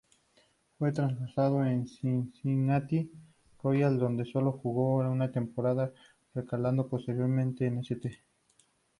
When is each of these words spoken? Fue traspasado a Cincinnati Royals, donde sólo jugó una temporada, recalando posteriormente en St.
Fue 0.79 0.91
traspasado 0.91 1.61
a 1.61 1.67
Cincinnati 1.85 3.11
Royals, 3.61 3.99
donde 3.99 4.25
sólo 4.25 4.53
jugó 4.53 4.95
una 5.07 5.31
temporada, 5.31 5.93
recalando 6.33 6.89
posteriormente 6.89 7.67
en 7.67 7.77
St. 7.77 8.23